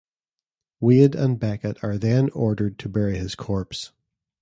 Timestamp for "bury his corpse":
2.89-3.91